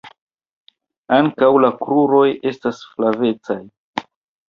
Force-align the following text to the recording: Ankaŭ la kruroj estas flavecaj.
Ankaŭ 1.17 1.51
la 1.65 1.71
kruroj 1.83 2.25
estas 2.55 2.83
flavecaj. 2.97 3.63